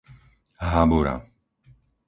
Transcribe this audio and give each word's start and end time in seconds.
Habura 0.69 1.13